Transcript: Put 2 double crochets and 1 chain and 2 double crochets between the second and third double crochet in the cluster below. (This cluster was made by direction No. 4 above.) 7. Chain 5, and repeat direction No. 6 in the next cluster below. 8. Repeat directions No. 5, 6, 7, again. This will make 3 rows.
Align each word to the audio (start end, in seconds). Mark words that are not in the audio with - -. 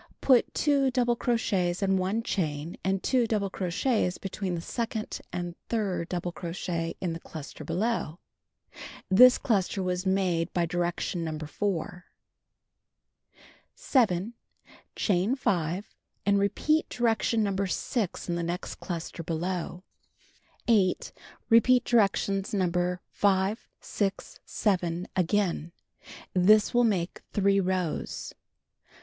Put 0.19 0.51
2 0.55 0.89
double 0.89 1.15
crochets 1.15 1.83
and 1.83 1.99
1 1.99 2.23
chain 2.23 2.75
and 2.83 3.03
2 3.03 3.27
double 3.27 3.51
crochets 3.51 4.17
between 4.17 4.55
the 4.55 4.59
second 4.61 5.21
and 5.31 5.53
third 5.69 6.09
double 6.09 6.31
crochet 6.31 6.95
in 6.99 7.13
the 7.13 7.19
cluster 7.19 7.63
below. 7.63 8.17
(This 9.09 9.37
cluster 9.37 9.83
was 9.83 10.07
made 10.07 10.51
by 10.53 10.65
direction 10.65 11.23
No. 11.23 11.37
4 11.45 11.85
above.) 11.85 13.33
7. 13.75 14.33
Chain 14.95 15.35
5, 15.35 15.87
and 16.25 16.39
repeat 16.39 16.89
direction 16.89 17.43
No. 17.43 17.55
6 17.63 18.27
in 18.27 18.33
the 18.33 18.41
next 18.41 18.79
cluster 18.79 19.21
below. 19.21 19.83
8. 20.67 21.11
Repeat 21.47 21.85
directions 21.85 22.55
No. 22.55 22.97
5, 23.11 23.67
6, 23.79 24.39
7, 24.43 25.07
again. 25.15 25.71
This 26.33 26.73
will 26.73 26.83
make 26.85 27.21
3 27.33 27.59
rows. 27.59 28.33